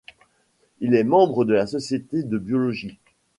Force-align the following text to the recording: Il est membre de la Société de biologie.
Il 0.79 0.95
est 0.95 1.03
membre 1.03 1.45
de 1.45 1.53
la 1.53 1.67
Société 1.67 2.23
de 2.23 2.39
biologie. 2.39 2.97